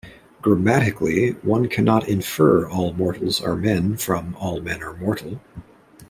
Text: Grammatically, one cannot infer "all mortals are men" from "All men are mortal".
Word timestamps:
Grammatically, 0.41 1.33
one 1.43 1.67
cannot 1.69 2.07
infer 2.07 2.67
"all 2.67 2.91
mortals 2.93 3.39
are 3.39 3.55
men" 3.55 3.97
from 3.97 4.35
"All 4.39 4.59
men 4.59 4.81
are 4.81 4.97
mortal". 4.97 5.39